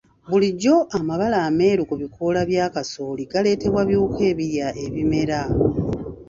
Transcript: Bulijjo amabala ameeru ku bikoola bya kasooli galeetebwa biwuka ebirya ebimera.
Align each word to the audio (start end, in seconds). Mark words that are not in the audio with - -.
Bulijjo 0.29 0.75
amabala 0.97 1.37
ameeru 1.49 1.81
ku 1.89 1.95
bikoola 2.01 2.41
bya 2.49 2.65
kasooli 2.73 3.23
galeetebwa 3.31 3.81
biwuka 3.89 4.21
ebirya 4.31 4.67
ebimera. 4.85 5.41